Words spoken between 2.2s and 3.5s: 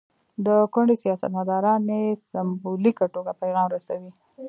سمبولیکه توګه